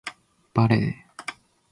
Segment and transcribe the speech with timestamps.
[0.55, 0.93] バレー